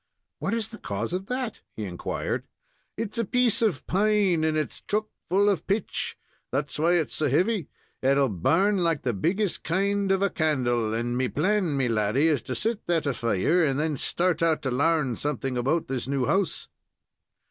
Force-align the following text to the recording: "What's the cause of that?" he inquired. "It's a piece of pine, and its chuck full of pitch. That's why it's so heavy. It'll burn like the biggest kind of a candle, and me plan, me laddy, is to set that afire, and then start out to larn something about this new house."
"What's 0.39 0.69
the 0.69 0.79
cause 0.79 1.13
of 1.13 1.27
that?" 1.27 1.57
he 1.75 1.85
inquired. 1.85 2.47
"It's 2.97 3.19
a 3.19 3.23
piece 3.23 3.61
of 3.61 3.85
pine, 3.85 4.43
and 4.43 4.57
its 4.57 4.81
chuck 4.81 5.09
full 5.29 5.47
of 5.47 5.67
pitch. 5.67 6.17
That's 6.51 6.79
why 6.79 6.93
it's 6.93 7.13
so 7.13 7.29
heavy. 7.29 7.69
It'll 8.01 8.27
burn 8.27 8.77
like 8.77 9.03
the 9.03 9.13
biggest 9.13 9.63
kind 9.63 10.11
of 10.11 10.23
a 10.23 10.31
candle, 10.31 10.91
and 10.91 11.15
me 11.15 11.27
plan, 11.27 11.77
me 11.77 11.87
laddy, 11.87 12.29
is 12.29 12.41
to 12.49 12.55
set 12.55 12.87
that 12.87 13.05
afire, 13.05 13.63
and 13.63 13.79
then 13.79 13.95
start 13.95 14.41
out 14.41 14.63
to 14.63 14.71
larn 14.71 15.17
something 15.17 15.55
about 15.55 15.87
this 15.87 16.07
new 16.07 16.25
house." 16.25 16.67